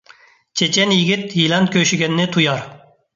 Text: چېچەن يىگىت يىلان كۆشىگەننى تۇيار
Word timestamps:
چېچەن 0.61 0.93
يىگىت 0.95 1.35
يىلان 1.39 1.67
كۆشىگەننى 1.75 2.25
تۇيار 2.37 2.65